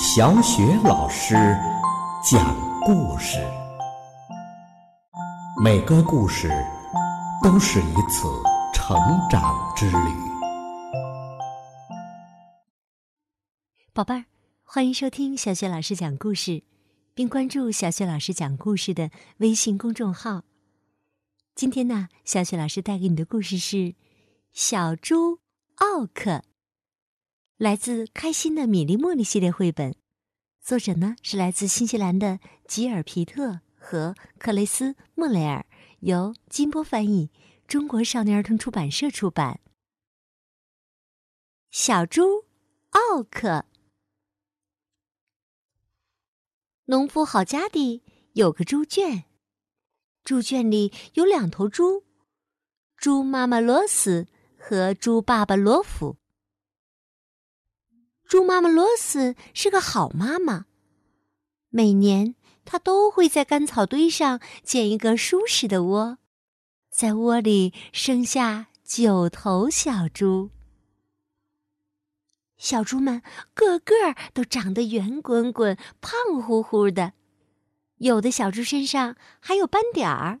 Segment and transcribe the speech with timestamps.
[0.00, 1.34] 小雪老师
[2.22, 3.36] 讲故事，
[5.60, 6.48] 每个故事
[7.42, 8.28] 都是一次
[8.72, 8.96] 成
[9.28, 9.42] 长
[9.74, 9.96] 之旅。
[13.92, 14.24] 宝贝儿，
[14.62, 16.62] 欢迎收听小雪老师讲故事，
[17.12, 20.44] 并关注小雪老师讲故事的微信公众号。
[21.56, 23.76] 今天呢，小雪老师带给你的故事是
[24.52, 25.40] 《小猪
[25.74, 26.30] 奥克》。
[27.58, 29.96] 来自《开心的米粒茉莉》系列绘本，
[30.62, 35.66] 作者呢是来自新西兰的吉尔皮特和克雷斯莫雷尔，
[35.98, 37.32] 由金波翻译，
[37.66, 39.58] 中国少年儿童出版社出版。
[41.72, 42.44] 小猪
[42.90, 43.64] 奥克，
[46.84, 48.04] 农夫好家里
[48.34, 49.24] 有个猪圈，
[50.22, 52.04] 猪圈里有两头猪，
[52.96, 56.18] 猪妈妈罗斯和猪爸爸罗夫。
[58.28, 60.66] 猪妈妈罗斯是个好妈妈，
[61.70, 62.34] 每年
[62.66, 66.18] 她都会在干草堆上建一个舒适的窝，
[66.90, 70.50] 在窝里生下九头小猪。
[72.58, 73.22] 小猪们
[73.54, 73.94] 个个
[74.34, 77.14] 都长得圆滚滚、胖乎乎的，
[77.96, 80.40] 有的小猪身上还有斑点儿，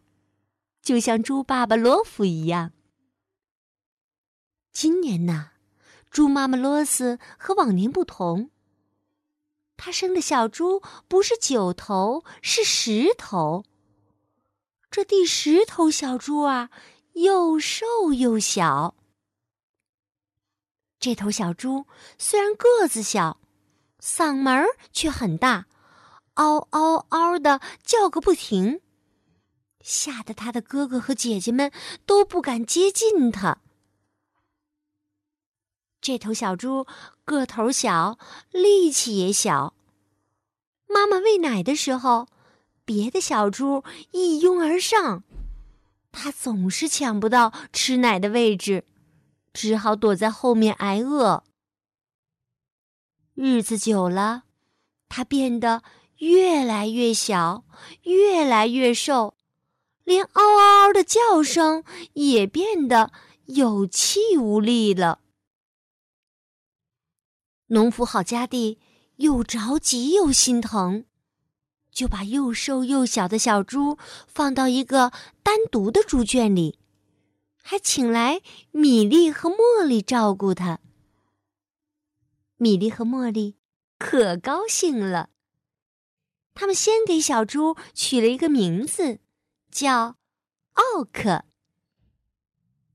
[0.82, 2.72] 就像猪爸爸罗夫一样。
[4.72, 5.52] 今年呢？
[6.10, 8.50] 猪妈妈罗斯和往年不同，
[9.76, 13.64] 她生的小猪不是九头，是十头。
[14.90, 16.70] 这第十头小猪啊，
[17.12, 18.94] 又瘦又小。
[20.98, 21.86] 这头小猪
[22.18, 23.38] 虽然个子小，
[24.00, 25.66] 嗓门却很大，
[26.34, 28.80] 嗷嗷嗷的叫个不停，
[29.80, 31.70] 吓得他的哥哥和姐姐们
[32.04, 33.58] 都不敢接近它。
[36.08, 36.86] 这头小猪
[37.26, 38.18] 个头小，
[38.50, 39.74] 力气也小。
[40.86, 42.28] 妈妈喂奶的时候，
[42.86, 45.22] 别的小猪一拥而上，
[46.10, 48.86] 它总是抢不到吃奶的位置，
[49.52, 51.44] 只好躲在后面挨饿。
[53.34, 54.44] 日子久了，
[55.10, 55.82] 它变得
[56.16, 57.64] 越来越小，
[58.04, 59.34] 越来越瘦，
[60.04, 61.84] 连嗷嗷嗷的叫声
[62.14, 63.12] 也变得
[63.44, 65.20] 有气无力了。
[67.68, 68.78] 农夫好家弟
[69.16, 71.04] 又着急又心疼，
[71.90, 75.12] 就把又瘦又小的小猪放到一个
[75.42, 76.78] 单独的猪圈里，
[77.62, 78.40] 还请来
[78.70, 80.78] 米粒和茉莉照顾它。
[82.56, 83.56] 米粒和茉莉
[83.98, 85.28] 可高兴了，
[86.54, 89.20] 他们先给小猪取了一个名字，
[89.70, 90.16] 叫
[90.72, 91.44] 奥克。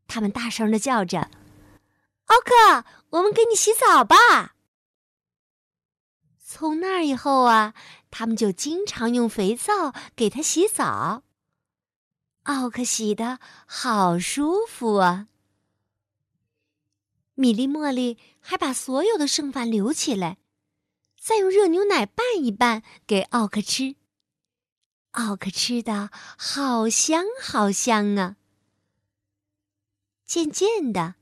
[0.07, 1.29] 他们大声的叫着
[2.25, 4.52] ：“奥克，我们给你洗澡吧！”
[6.55, 7.73] 从那以后啊，
[8.11, 11.23] 他们就经常用肥皂给它洗澡。
[12.43, 15.29] 奥克洗的好舒服啊！
[17.33, 20.37] 米粒、茉莉还把所有的剩饭留起来，
[21.19, 23.95] 再用热牛奶拌一拌给奥克吃。
[25.13, 28.35] 奥克吃的好香好香啊！
[30.23, 31.15] 渐渐的，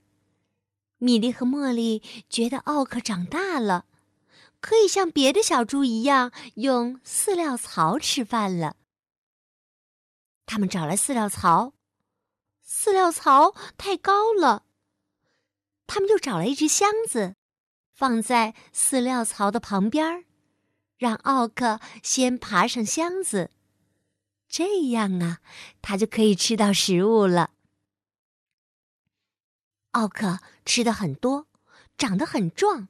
[0.97, 3.85] 米粒和茉莉觉得奥克长大了。
[4.61, 8.77] 可以像别的小猪一样用饲料槽吃饭了。
[10.45, 11.73] 他们找来饲料槽，
[12.65, 14.63] 饲料槽太高了。
[15.87, 17.35] 他们又找来一只箱子，
[17.93, 20.25] 放在饲料槽的旁边，
[20.97, 23.49] 让奥克先爬上箱子，
[24.47, 25.39] 这样啊，
[25.81, 27.51] 他就可以吃到食物了。
[29.91, 31.47] 奥克吃的很多，
[31.97, 32.87] 长得很壮。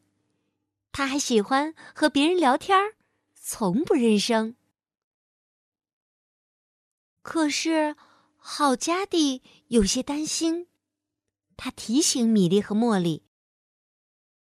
[0.92, 2.96] 他还喜欢和别人聊天儿，
[3.34, 4.56] 从不认生。
[7.22, 7.96] 可是，
[8.36, 10.68] 好家蒂有些担心，
[11.56, 13.24] 他提醒米莉和茉莉：“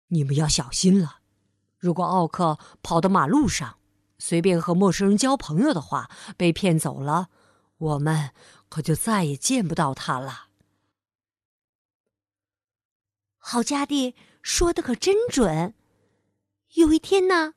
[0.07, 1.21] 你们要小心了，
[1.77, 3.79] 如果奥克跑到马路上，
[4.17, 7.29] 随便和陌生人交朋友的话，被骗走了，
[7.77, 8.31] 我们
[8.69, 10.49] 可就再也见不到他了。”
[13.41, 15.73] 好家蒂说的可真准。
[16.75, 17.55] 有一天呢，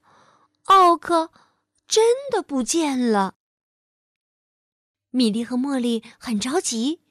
[0.64, 1.30] 奥克
[1.86, 3.36] 真的不见了。
[5.10, 7.02] 米莉和茉莉很着急，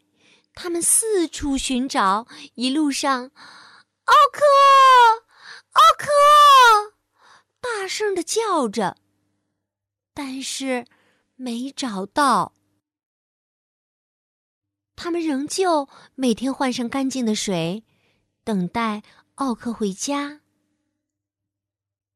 [0.55, 3.31] 他们四处寻找，一路上，
[4.05, 4.41] 奥克，
[5.71, 6.95] 奥克，
[7.59, 8.97] 大声的叫着，
[10.13, 10.87] 但是
[11.35, 12.53] 没找到。
[14.95, 17.83] 他们仍旧每天换上干净的水，
[18.43, 19.03] 等待
[19.35, 20.40] 奥克回家。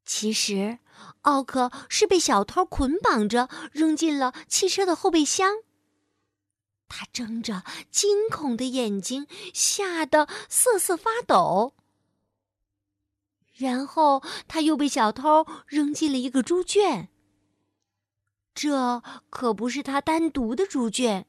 [0.05, 0.77] 其实，
[1.21, 5.63] 奥克是被小偷捆绑着扔进了汽车的后备箱。
[6.87, 11.73] 他睁着惊恐的眼睛，吓得瑟瑟发抖。
[13.53, 17.09] 然后，他又被小偷扔进了一个猪圈。
[18.53, 21.25] 这可不是他单独的猪圈，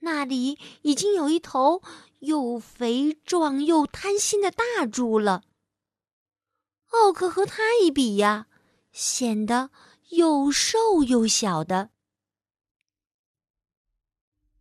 [0.00, 1.82] 那里已经有一头
[2.18, 5.42] 又肥壮又贪心的大猪了。
[6.90, 8.46] 奥克和他一比呀，
[8.92, 9.70] 显得
[10.10, 11.90] 又瘦又小的。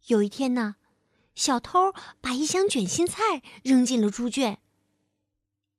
[0.08, 0.76] 有一天呢，
[1.36, 4.60] 小偷把一箱卷心菜扔进了猪圈。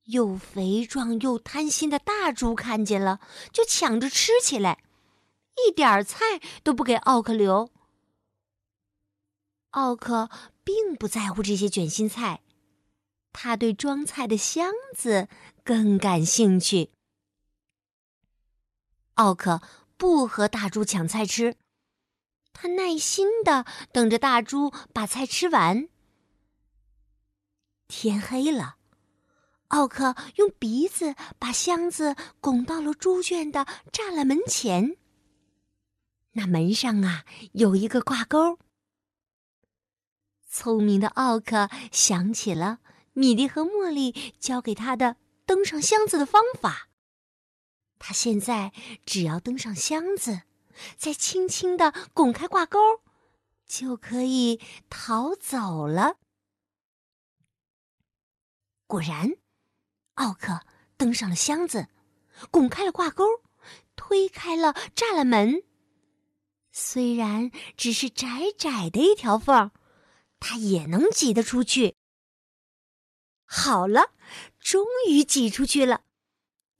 [0.04, 3.20] 又肥壮又贪心的大猪看见了，
[3.52, 4.82] 就抢着吃起来，
[5.66, 7.70] 一点菜都不给奥克留。
[9.70, 10.28] 奥克
[10.64, 12.42] 并不在乎这些卷心菜，
[13.32, 15.28] 他对装菜的箱子。
[15.62, 16.90] 更感兴趣。
[19.14, 19.62] 奥克
[19.96, 21.56] 不和大猪抢菜吃，
[22.52, 25.88] 他耐心的等着大猪把菜吃完。
[27.86, 28.78] 天黑了，
[29.68, 34.96] 奥克用鼻子把箱子拱到了猪圈的栅栏门前。
[36.32, 38.58] 那门上啊有一个挂钩。
[40.48, 42.80] 聪明的奥克想起了
[43.20, 45.18] 米莉和茉莉教给他的。
[45.44, 46.88] 登上箱子的方法，
[47.98, 48.72] 他现在
[49.04, 50.42] 只要登上箱子，
[50.96, 52.78] 再轻轻的拱开挂钩，
[53.66, 54.58] 就可以
[54.88, 56.16] 逃走了。
[58.86, 59.32] 果然，
[60.14, 60.60] 奥克
[60.96, 61.88] 登上了箱子，
[62.50, 63.24] 拱开了挂钩，
[63.96, 65.64] 推开了栅栏门。
[66.70, 69.72] 虽然只是窄窄的一条缝儿，
[70.38, 71.96] 他也能挤得出去。
[73.52, 74.12] 好了。
[74.60, 76.02] 终于挤出去了，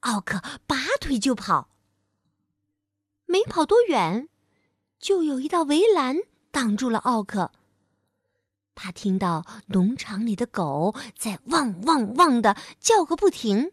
[0.01, 1.71] 奥克拔腿就跑。
[3.25, 4.29] 没跑多远，
[5.01, 6.19] 就有一道围栏
[6.53, 7.51] 挡住了奥克。
[8.75, 13.73] 他听到农场里的狗在汪汪汪的叫个不停。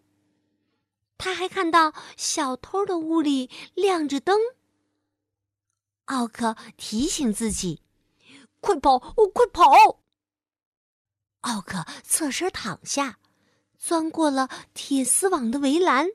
[1.17, 4.39] 他还看到小偷的屋里亮着灯。
[6.05, 7.83] 奥克提醒自己
[8.61, 9.65] ：“快跑，快跑！”
[11.41, 13.19] 奥克侧身躺下。
[13.79, 16.07] 钻过了铁丝网的围栏，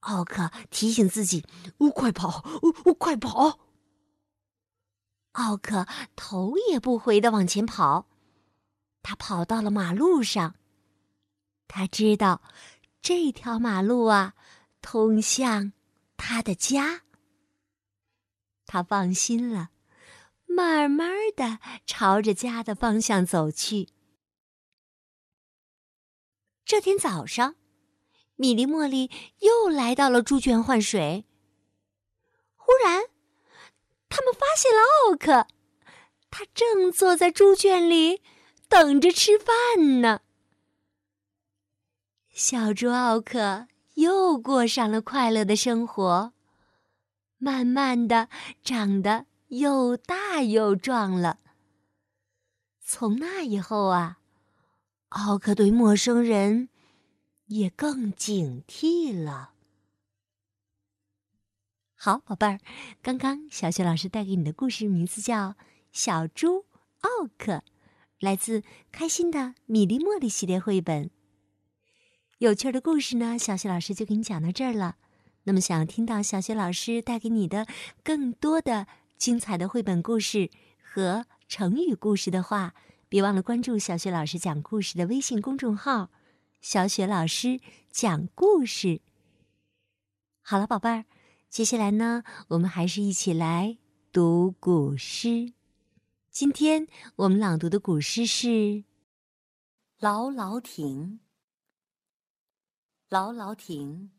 [0.00, 1.46] 奥克提醒自己
[1.78, 2.44] ：“哦，快跑！
[2.84, 3.58] 哦，快跑！”
[5.32, 8.06] 奥克头也不回的往前跑，
[9.02, 10.56] 他跑到了马路上。
[11.66, 12.42] 他知道，
[13.00, 14.34] 这条马路啊，
[14.82, 15.72] 通向
[16.18, 17.02] 他的家。
[18.66, 19.70] 他放心了，
[20.50, 23.88] 慢慢的朝着家的方向走去。
[26.64, 27.54] 这天早上，
[28.34, 31.24] 米莉、茉莉又来到了猪圈换水。
[32.56, 33.04] 忽然，
[34.08, 35.46] 他们发现了奥克，
[36.30, 38.22] 他正坐在猪圈里
[38.68, 40.20] 等着吃饭呢。
[42.28, 46.32] 小猪奥克又过上了快乐的生活，
[47.38, 48.28] 慢慢的
[48.62, 51.38] 长得又大又壮了。
[52.80, 54.16] 从那以后啊。
[55.10, 56.68] 奥克对陌生人
[57.46, 59.54] 也更警惕了。
[61.96, 62.60] 好，宝贝儿，
[63.02, 65.48] 刚刚小雪老师带给你的故事名字叫
[65.90, 66.66] 《小猪
[67.00, 67.54] 奥克》，
[68.20, 68.60] 来自
[68.92, 71.10] 《开心的米粒茉莉》系列绘本。
[72.38, 74.94] 有趣的故事呢，小雪老师就给你讲到这儿了。
[75.42, 77.66] 那么，想要听到小雪老师带给你的
[78.04, 78.86] 更多的
[79.20, 80.50] 精彩的绘本故事
[80.82, 82.74] 和成语故事的话，
[83.06, 86.10] 别忘了关注小雪老师讲故事的微信公众号
[86.62, 87.60] “小雪老师
[87.90, 89.02] 讲故事”。
[90.40, 91.04] 好了，宝贝儿，
[91.50, 93.76] 接下来呢，我们还是一起来
[94.10, 95.52] 读古诗。
[96.30, 98.48] 今天我们朗读的古诗是
[99.98, 100.98] 《劳劳亭》。
[103.10, 104.12] 《劳劳亭》，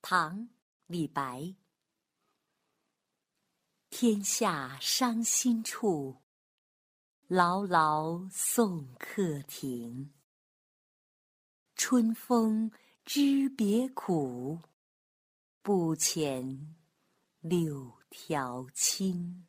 [0.00, 0.38] 唐·
[0.86, 1.56] 李白。
[3.96, 6.16] 天下伤心处。
[7.28, 10.12] 劳劳送客亭，
[11.76, 12.72] 春风
[13.04, 14.58] 知别苦，
[15.62, 16.74] 不遣
[17.38, 19.46] 柳条青。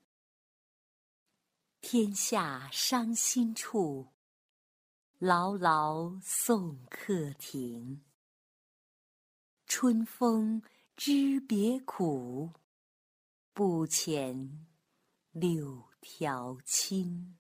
[1.81, 4.13] 天下伤心处，
[5.17, 8.05] 劳劳送客亭。
[9.65, 10.61] 春风
[10.95, 12.51] 知别苦，
[13.57, 14.65] 不遣
[15.31, 17.37] 柳条青。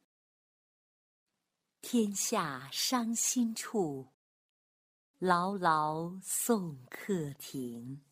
[1.81, 4.13] 天下伤心处，
[5.19, 8.05] 牢牢送客亭。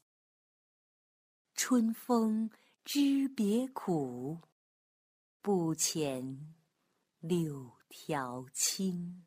[1.53, 2.51] 春风
[2.83, 4.41] 知别苦，
[5.41, 6.39] 不遣
[7.21, 9.25] 柳条青。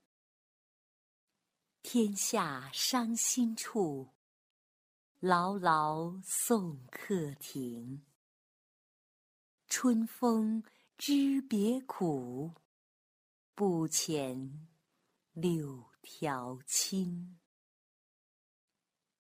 [1.83, 4.11] 天下伤心处，
[5.21, 8.05] 牢牢送客亭。
[9.79, 10.65] 春风
[10.97, 12.51] 知别苦，
[13.55, 14.51] 不遣
[15.35, 17.39] 柳条青。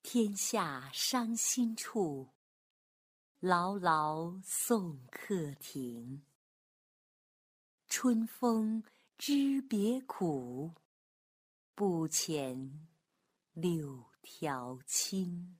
[0.03, 2.31] 天下伤心处，
[3.39, 6.25] 牢牢送客亭。
[7.87, 8.83] 春风
[9.19, 10.73] 知别苦。
[11.75, 12.73] 不遣
[13.53, 15.59] 柳条青。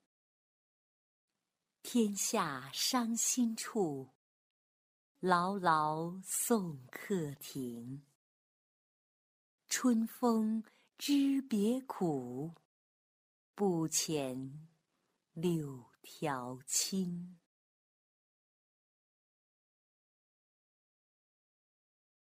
[1.83, 4.16] 天下伤心处，
[5.29, 8.05] 牢牢送客亭。
[9.67, 10.63] 春风
[10.97, 12.55] 知别苦，
[13.53, 14.53] 不遣
[15.33, 17.41] 柳条青。